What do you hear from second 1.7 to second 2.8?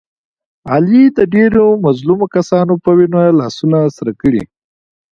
مظلومو کسانو